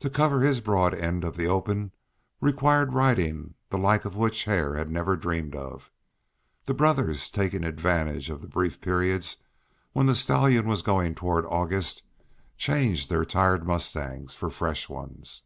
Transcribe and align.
To 0.00 0.10
cover 0.10 0.40
this 0.40 0.58
broad 0.58 0.92
end 0.92 1.22
of 1.22 1.36
the 1.36 1.46
open 1.46 1.92
required 2.40 2.92
riding 2.94 3.54
the 3.70 3.78
like 3.78 4.04
of 4.04 4.16
which 4.16 4.42
Hare 4.42 4.74
had 4.74 4.90
never 4.90 5.16
dreamed 5.16 5.54
of. 5.54 5.92
The 6.66 6.74
brothers, 6.74 7.30
taking 7.30 7.62
advantage 7.62 8.28
of 8.28 8.40
the 8.42 8.48
brief 8.48 8.80
periods 8.80 9.36
when 9.92 10.06
the 10.06 10.16
stallion 10.16 10.66
was 10.66 10.82
going 10.82 11.14
toward 11.14 11.46
August, 11.46 12.02
changed 12.56 13.08
their 13.08 13.24
tired 13.24 13.64
mustangs 13.64 14.34
for 14.34 14.50
fresh 14.50 14.88
ones. 14.88 15.44